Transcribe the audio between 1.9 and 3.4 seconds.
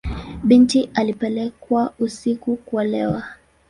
usiku kuolewa.